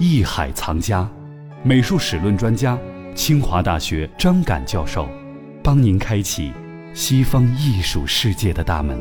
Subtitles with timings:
[0.00, 1.10] 艺海藏家、
[1.64, 2.78] 美术史论专家、
[3.16, 5.08] 清华大学张敢教授，
[5.60, 6.52] 帮您开启
[6.94, 8.96] 西方艺术世界的大门。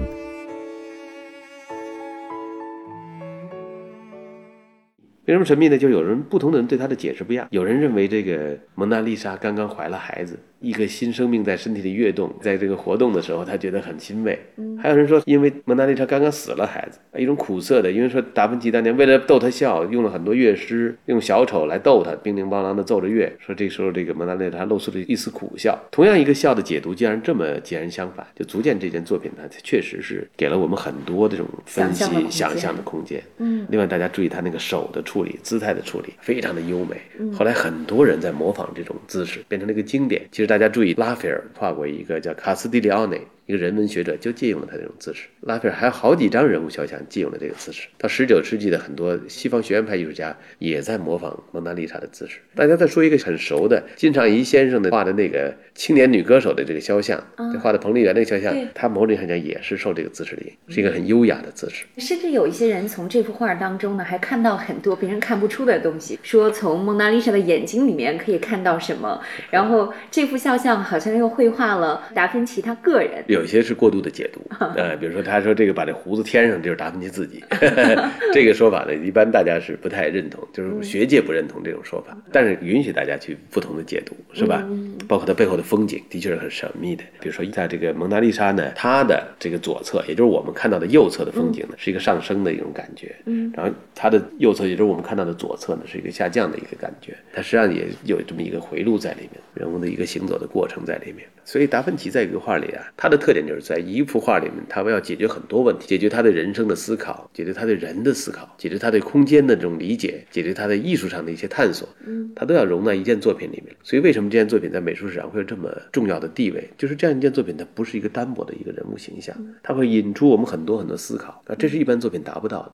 [5.26, 5.78] 为什么神秘呢？
[5.78, 7.48] 就有人不同的人对他的解释不一样。
[7.52, 10.40] 有人认为这个蒙娜丽莎刚刚怀了孩子。
[10.60, 14.37] 一个新生命在身体里跃动，在这个活动的时候，他觉得很欣慰。
[14.81, 17.91] 还有人说，因为蒙娜丽莎刚刚死了孩子，一种苦涩的。
[17.91, 23.32] 因为说达芬奇当年为了逗他笑，用了很多乐师，用小丑来逗他，叮叮当当的奏着乐。
[23.40, 25.77] 说这时候这个蒙娜丽莎露出了一丝苦笑。
[25.91, 33.21] 同样一个笑的解读，竟然这么截然相反，就足见这件作品呢，确实是给了我们很多这种分析、想象的空间。
[33.38, 33.66] 嗯。
[33.70, 36.98] 另外，大家注意他那个手的处理、姿态的处理，非常的优美。
[37.32, 40.21] 后来很多人在模仿这种姿势，变成了一个经典。
[40.32, 40.47] 其实。
[40.48, 43.22] 大家注意，拉斐尔画过一个叫卡斯蒂利奥内。
[43.48, 47.88] 一个人文学者就借用了他这种姿势，拉斐尔还有好几张人物肖像借用了这个姿势。
[47.98, 52.40] 到十九世纪的很多西方学院派艺术家也在模仿蒙娜丽莎的姿势。
[52.54, 57.24] 大家再说一个很熟的金常怡先生的画的那个青年女歌手的这个肖像，
[57.63, 61.86] 画的彭丽媛那个肖像，他某种意义上讲也是受这个姿势的影响，是一个很优雅的姿势。
[61.99, 69.21] 甚至有一些人从这幅画当中呢，还看到很多别人看不出的东西，说从蒙娜丽莎的眼睛里面可以看到什么。
[69.49, 74.11] 然后这幅肖像好像又绘画了达芬奇他个人，有些是过度的。
[74.17, 74.41] 解读，
[74.75, 77.43] 呃，比如说他说这个把这胡子添上就是达芬奇自己，
[78.33, 84.67] 这个说法呢，一般大家是不太认同，就是学界不认同这种说法，但是允许大家去不同的解读，是吧？
[85.08, 87.03] 包括它背后的风景，的确是很神秘的。
[87.19, 101.27] 比如说在这个蒙娜丽莎呢，它的这个左侧，也就是我们看到的右侧的风景呢，是一个上升的一种感觉，嗯，然后它的右侧，也就是我们看到的左侧呢，是一个下降的一个感觉，它实际上也有这么一个回路在里面，人物的一个行走的过程在里面。
[101.45, 104.08] 所以达芬奇在一个画里啊，他的特点就是在一。
[104.08, 113.75] 幅画里面，他们要解决很多问题，解决他对人生的思考，解决他对人的思考，解决他对空间的这种理解，解决他的艺术上的一些探索，嗯，他都要融在一件作品里面。
[113.83, 116.70] 所以，为什么这件作品在美术史上会有这么重要的地位？
[116.78, 122.71] 就是这样一件作品，它不是一个单薄的一个人物形象，它会引出我们很多很多思考那，这是一般作品达不到的。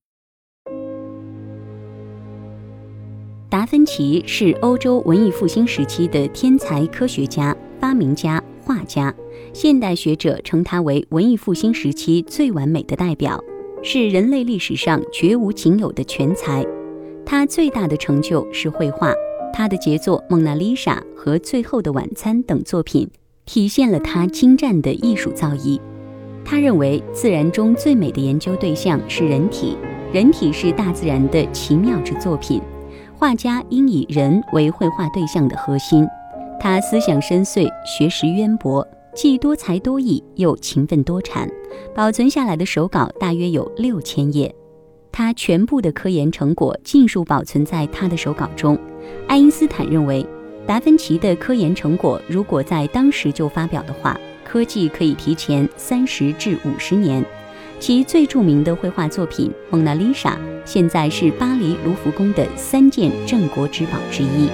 [3.49, 8.42] 达芬奇是欧洲文艺复兴时期的天才科学家、发明家、画
[8.93, 9.13] 家。
[9.53, 13.43] 现代学者称他为文艺复兴时期最完美的代表，
[13.81, 16.65] 是人类历史上绝无仅有的全才。
[17.25, 19.13] 他最大的成就是绘画，
[19.53, 23.09] 他的杰作《蒙娜丽莎》和《最后的晚餐》等作品，
[23.45, 25.79] 体现了他精湛的艺术造诣。
[26.45, 29.77] 他认为，自然中最美的研究对象是人体，
[30.11, 32.61] 人体是大自然的奇妙之作品，
[33.15, 36.05] 画家应以人为绘画对象的核心。
[36.63, 38.87] 他思想深邃，学识渊博。
[39.13, 41.45] 既多才多艺又勤奋多产，
[41.93, 44.55] 保存下来的手稿大约有六千页。
[45.11, 48.79] 他全部的科研成果尽数保存在他的手稿中。
[49.27, 50.25] 爱因斯坦认为，
[50.65, 57.21] 达芬奇的科研成果如果在当时就发表的话，科技可以提前三十至五十年。
[57.77, 64.47] 其最著名的绘画作品《蒙娜丽莎》现在是巴黎卢浮宫的三件镇国之宝之一。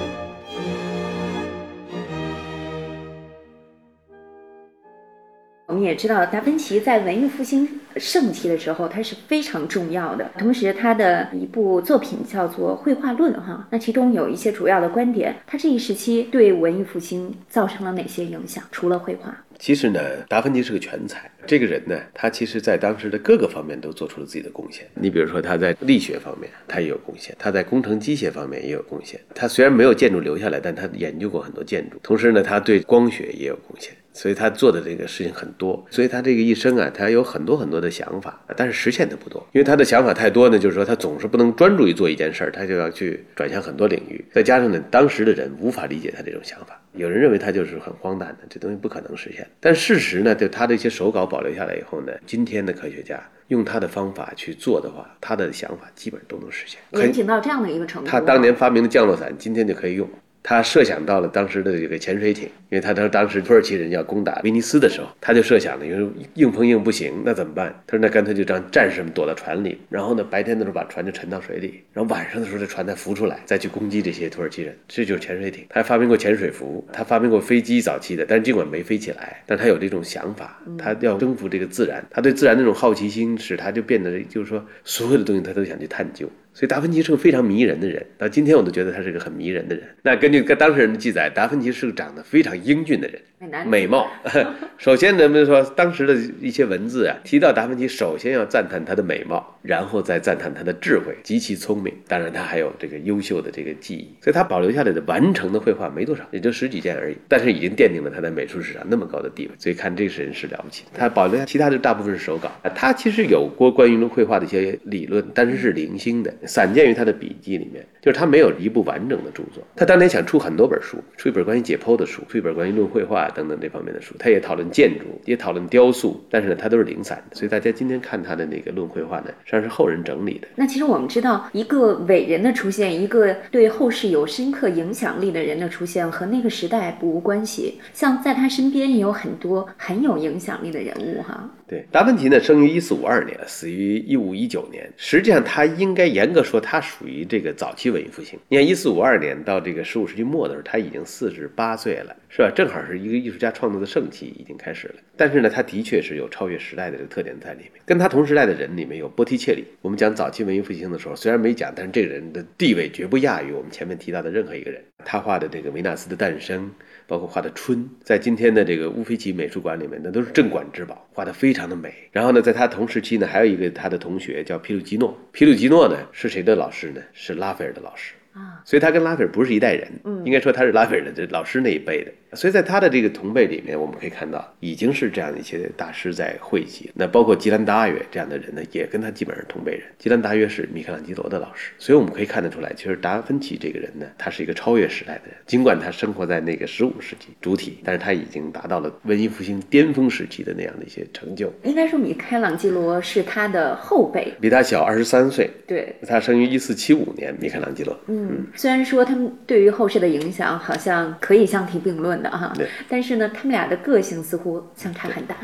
[5.70, 10.28] 我们也知道，达芬奇在文艺复兴盛期的时候，他是非常重要的。
[10.36, 15.36] 同时，他的一部作品叫做《绘画论》哈，那其中有一些主要的观点。
[15.46, 18.64] 他这一时期对文艺复兴造成了哪些影响？
[18.72, 21.30] 除了绘画，其实呢，达芬奇是个全才。
[21.46, 24.84] 这个人呢，他其实在当时的各个方面都做出了自己的贡献。
[24.94, 29.20] 你比如说，他在力学方面，他也有贡献；他在工程机械方面也有贡献。
[29.36, 31.96] 他虽然没有建筑留下来，但他研究过很多建筑。
[32.02, 33.94] 同时呢，他对光学也有贡献。
[34.12, 49.46] 所以他做的这个事情很多，所以他这个一生啊，他有很多很多的想法，但是实现的不多，因为他的想法太多呢，就是说他总是不能专注于做一件事儿，他就要去转向很多领域，再加上呢，当时的人无法理解他这种想法，有人认为他就是很荒诞的，这东西不可能实现。
[49.60, 58.10] 但事实呢，就他的一些手稿保留下来以后呢，今天的科学家用他的方法去做的话，他的想法基本都能实现，严谨到这样的一个程度。
[58.10, 60.08] 他当年发明的降落伞，今天就可以用。
[60.42, 67.68] 他设想到了当时的这个潜水艇，因为他当当时土耳其人要攻打威尼斯的时候，他就设想了，因为硬碰硬不行，那怎么办？
[67.86, 74.76] 他说那干脆就让战士们躲到船里，然后呢白天的时候把船就沉到水里，然后晚上的时候这船再浮出来，再去攻击这些土耳其人。
[74.88, 75.66] 这就是潜水艇。
[75.68, 86.28] 他还发明过潜水服，他发明过飞机早期的，但是尽管没飞起来，但他有这种想法，他要征服这个自然，他对自然那种好奇心使他就变得就是说所有的东西他都想去探究。
[86.52, 89.84] 所以达芬奇是个非常迷人的人，到今天我都觉得他是个很迷人的人。
[90.02, 93.20] 那根据当事人的记载，达芬奇是个长得非常英俊的人，
[93.64, 94.06] 美貌。
[94.76, 101.90] 首先，咱们说当时的一些文字啊，提到达芬奇，首先要赞叹他的美貌，然后再赞叹他的智慧，极其聪明。
[102.06, 107.16] 当然，他还有这个优秀的这个技艺，所以他保留下来的完成的绘画没多少，也就十几件而已。
[107.28, 110.84] 但是已经奠定了他在美术史上那么高的地位，所以看这个人是了不起。
[110.92, 119.66] 他保留下其他的大部分是手稿啊，他其实有过关于绘画的一些理论，但是是零星的，散见于他的笔记里面，就是他没有一部完整的著作。
[119.76, 124.14] 他当年想出很多本书，出一本关于解剖的书，出一本关于论绘画等等这方面的书。
[124.18, 127.36] 他也讨论建筑，也讨论雕塑，但是呢，他都是零散的。
[127.36, 130.48] 所以大家今天看他的那个论绘画呢，实际上是后人整理的。
[130.56, 137.80] 那其实我们知道，一个伟人的出现，一个对后世有深刻影响力的人的出现，和那个时代不无关系。
[137.92, 141.48] 像在他身边也有很多很有影响力的人物，哈。
[141.66, 144.92] 对，达芬奇呢，生于一四五二年，死于一五一九年。
[144.96, 148.36] 实际上，他应该严格说，他属于这个早期文艺复兴。
[148.48, 152.50] 你看，一四五二年到这个十五世纪末的时候，他已经四十八岁了，是吧？
[152.54, 154.94] 正好是一个艺术家创作的盛期已经开始了。
[155.16, 157.72] 但是呢，他的确是有超越时代的这个特点在里面。
[157.84, 159.64] 跟他同时代的人里面有波提切利。
[159.82, 164.80] 我们讲早期文艺复兴的时候，虽然没讲，但是这个人的地位绝不亚于我们前面提到的任何一个人。
[165.04, 166.70] 他画的这个维纳斯的诞生。
[167.06, 171.92] 包括画的春，在今天的这个乌菲齐美术馆里面，那都是镇馆之宝，画的非常的美。
[172.12, 177.02] 然后呢，在他同时期呢，还有一个他的同学叫皮鲁基诺，皮鲁基诺呢是谁的老师呢？
[177.12, 178.14] 是拉斐尔的老师。
[178.32, 182.12] 啊，所以他跟拉斐尔不是一代人，嗯，应该说他是拉斐尔的这老师那一辈的。
[182.34, 186.90] 所以在他的这个同辈里面，我们可以看到，已经是这样的一些大师在汇集。
[186.94, 189.82] 那包括吉兰达约这样的人呢，也跟他基本上同辈人。
[189.98, 195.34] 吉兰达约是米开朗基罗的老师，所以我们可以看得出来，其实达芬奇这个人呢，他是一个超越时代的人。
[195.46, 201.52] 尽管他生活在那个十五世纪主体，但是他已经达到了文艺复兴巅峰时期的那样的一些成就。
[201.64, 205.50] 应该说，米开朗基罗是他的后辈，比他小二十三岁。
[205.66, 207.98] 对，他生于一四七五年，米开朗基罗。
[208.06, 209.00] 嗯，虽然说。
[209.10, 212.52] 他们对于后世的影响好像可以相提并论的哈，
[212.88, 215.36] 但是呢，他们俩的个性似乎相差很大。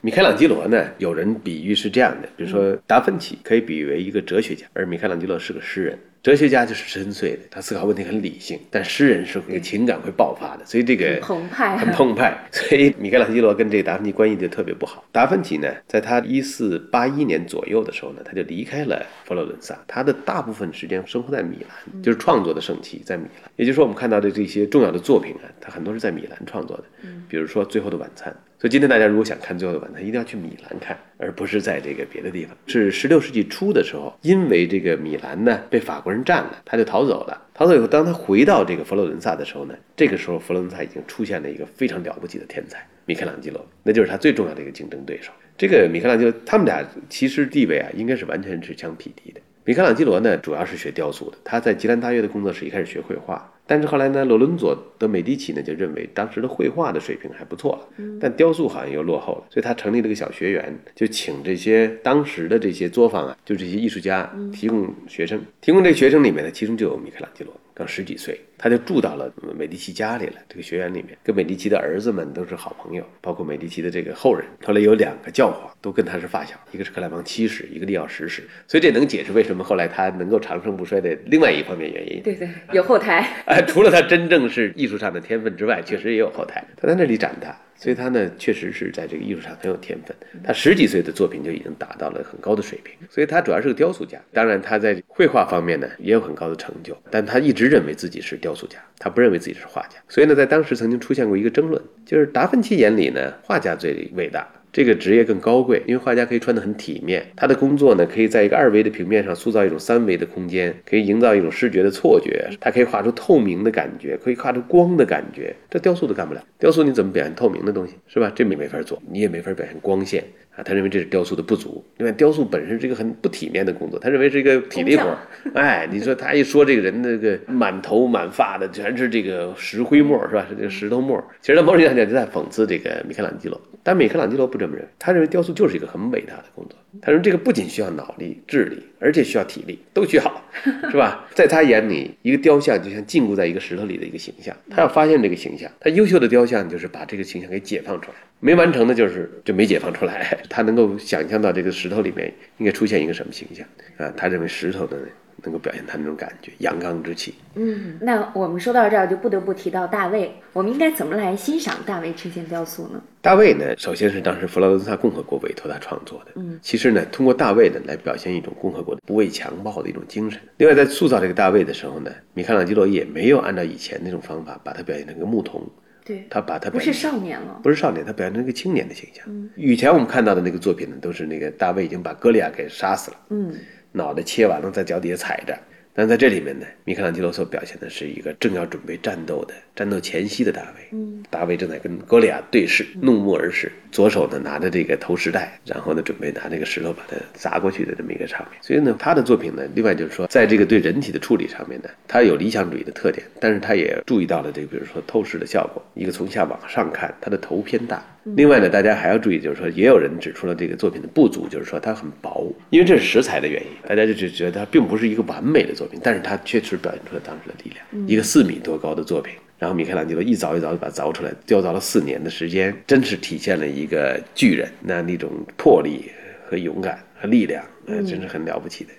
[0.00, 5.98] 米开朗基罗呢，有人比喻是这样的，比如说达芬奇可以比喻为一个哲学家，而米开朗基罗是个诗人。
[6.24, 12.34] 哲学家就是深邃的，他思考问题很理性，但诗人是会情感会爆发的，所以这个澎湃，很澎湃。
[12.50, 15.04] 所以米开朗基罗跟这个达芬奇关系就特别不好。
[15.12, 23.50] 达芬奇呢，在他一四八一年左右的时候呢，他就离开了佛罗伦萨，他的大部分时间生活在米兰，就是创作的盛期在米兰。
[23.56, 26.84] 也就是说，我们看到的这些重要的作品啊，他很多是在米兰创作的，
[27.28, 28.32] 比如说《最后的晚餐》。
[28.64, 32.56] 所以今天大家如果想看《最后的晚餐》，一定要去米兰看，而不是在这个别的地方。
[32.66, 37.46] 是十六世纪初的时候，因为这个米兰呢被法国人占了，他就逃走了。
[37.52, 45.30] 逃走以后，当他回到这个佛罗伦萨的时候呢，这个时候佛罗伦萨已经出现了一个非常了不起的天才——米开朗基罗，那就是他最重要的一个竞争对手。
[45.58, 49.42] 这个米开朗基罗，他们俩其实地位啊，应该是完全是相匹敌的。
[49.66, 53.52] 米开朗基罗呢，主要是学雕塑的，他在吉兰大约的工作室一开始学绘画。
[53.66, 57.88] 但是后来呢，罗伦佐德美第奇呢就认为当时的绘画的水平还不错，
[58.20, 67.54] 但雕塑好像又落后了，所以他成立了个小学园，就请这些当时的这些作坊啊，就这些艺术家提供学生，提供这学生里面呢，其中就有米开朗基罗。
[67.74, 70.34] 刚十几岁，他就住到了美第奇家里了。
[70.48, 74.46] 这个学院里面，跟美第奇的儿子们都是好朋友，包括美第奇的这个后人。
[74.64, 78.44] 后来有两个教皇都跟他是发小，一个是克莱芒七世，一个利奥十世。
[78.68, 82.22] 所以这能解释为什么后来他能够长盛不衰的另外一方面原因。
[82.22, 83.28] 对对，有后台。
[83.46, 86.64] 哎，除了他真正是艺术上的天分之外，确实也有后台。
[86.76, 87.58] 他在那里长大。
[87.84, 90.16] 所以他呢，确实是在这个艺术上很有天分。
[90.42, 92.96] 他十几岁的作品就已经达到了很高的水平。
[93.10, 96.96] 所以他主要是个雕塑家，当然他在绘画方面呢也有很高的成就。
[97.10, 99.98] 但他一直认为自己是雕塑家，他不认为自己是画家。
[100.08, 104.48] 所以呢，在当时曾经出现过一个争论，就是达芬奇眼里呢，画家最伟大。
[104.74, 107.24] 这个职业更高贵，因为画家可以穿得很体面。
[107.36, 112.50] 他的工作呢，可以在一个二维的平面上塑造一种三维的空间，可以营造一种视觉的错觉。
[112.60, 115.54] 他可以画出透明的感觉，可以画出光的感觉。
[115.70, 116.44] 这雕塑都干不了。
[116.58, 118.32] 雕塑你怎么表现透明的东西，是吧？
[118.34, 120.24] 这你没法做，你也没法表现光线。
[120.56, 125.16] 啊，他认为这是雕塑的不足，另外雕塑本身是一个很不体面的工作，他认为是一个体力活。
[125.54, 130.44] 哎，你说他一说这个人那个满头满发的全是这个石灰沫，是吧？
[130.48, 131.22] 是这个石头沫。
[131.40, 136.76] 其实他某种意义上讲就在讽刺这个米开朗基罗，但米开朗基罗不这么认为，他认为雕塑就是一个很伟大的工作。
[137.02, 140.44] 他说这个不仅需要脑力、智力，而且需要体力，都需要，
[140.90, 141.28] 是吧？
[141.34, 145.70] 在他眼里，一个雕像就像禁锢在一个石头里的一个形象，他要发现这个形象。
[145.78, 148.16] 他优秀的雕像就是把这个形象给解放出来。
[148.40, 153.66] 没完成的就是就没解放出来， 他能够想象到这个石头里面应该出现一个什么形象
[153.98, 154.12] 啊？
[154.16, 154.98] 他认为石头的
[155.44, 157.34] 能够表现他那种感觉，阳刚之气。
[157.54, 163.02] 嗯，那我们说到这儿就不得不提到大卫，我们应该怎么来欣赏大卫这件雕塑呢？
[163.20, 166.32] 大卫呢，首先是当时佛罗伦萨共和国委托他创作的。
[166.36, 170.40] 嗯，其实呢，通过大卫呢来表现一种共和国的不畏强暴的一种精神。
[170.56, 175.66] 另外，在塑造这个大卫的时候呢，米开朗基罗也没有按照以前那种方法把他表现成个牧童。
[176.06, 179.24] 对，他把他不是少年了，不是少年，他表现成一个青年的形象。
[179.26, 183.54] 嗯以前我们看到的那个作品呢，都是那个大卫已经把歌利亚给杀死了，嗯
[183.96, 185.56] 脑袋切完了，在脚底下踩着。
[185.96, 190.88] 但在这里面呢，米开朗基罗所表现的是一个正要准备战斗的、战斗前夕的大卫。
[190.90, 198.60] 嗯，大卫正在跟歌利亚对视，怒目而视，左手呢拿着这个投石袋，然后呢准备拿这个石头把它砸过去的这么一个场面。
[198.60, 208.04] 所以呢，他的作品呢，另外就是说，在这个对人体的处理上面呢，他有理想主义的特点，但是他也注意到了这个，比如说透视的效果，一个从下往上看，他的头偏大。
[208.36, 218.08] 另外呢，大家还要注意，就是说，也有人指出了这个作品的不足，就是说它很薄，因为这是食材的原因，大家就只觉得它并不是一个完美的作品，但是它确实表现出了当时的力量。
[218.08, 226.10] 一个四米多高的作品，然后米开朗基罗一凿一凿就把它凿出来，雕凿了四年的时间，真是体现了一个巨人那那种魄力
[226.48, 228.90] 和勇敢和力量，呃，真是很了不起的。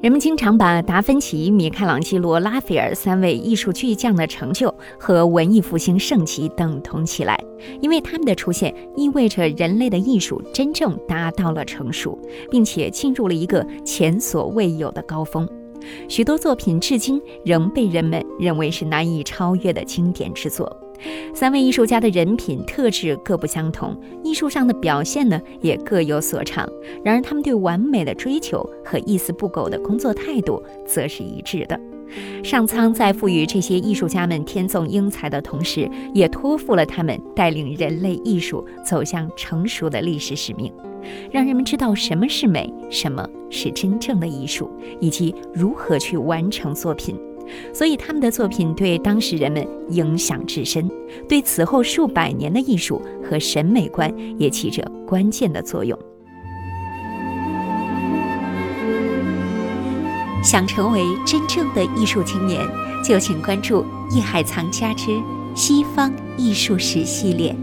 [0.00, 7.36] 人们经常把达芬奇、米开朗基罗、拉斐尔三位艺术巨匠的成就和文艺复兴盛期等同起来，
[7.80, 12.16] 因为他们的出现意味着人类的艺术真正达到了成熟，
[12.48, 15.48] 并且进入了一个前所未有的高峰。
[16.08, 20.70] 许多作品至今仍被人们认为是难以超越的经典之作。
[21.34, 26.68] 三位艺术家的人品特质各不相同，艺术上的表现呢也各有所长。
[27.04, 31.78] 然而，他们对完美的追求和一丝不苟的工作态度则是一致的。
[32.42, 40.72] 上苍在赋予这些艺术家们天纵英才的同时，也托付了他们带领人类艺术走向成熟的历史使命，
[41.30, 47.14] 让人们知道什么是美，什么是真正的艺术，以及如何去完成作品。
[47.72, 50.88] 所以，他们的作品对当时人们影响至深，
[51.28, 55.98] 对此后数百年的艺术和审美观也起着关键的作用。
[60.42, 62.64] 想成为真正的艺术青年，
[63.04, 63.82] 就请关注
[64.16, 65.20] 《艺海藏家之
[65.54, 67.54] 西方艺术史》系列。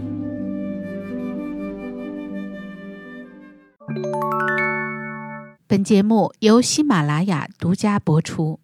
[5.66, 8.60] 本节目由喜马拉雅独家播出。